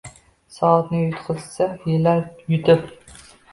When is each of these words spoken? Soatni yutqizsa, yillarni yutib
Soatni 0.55 1.01
yutqizsa, 1.01 1.69
yillarni 1.91 2.57
yutib 2.57 2.91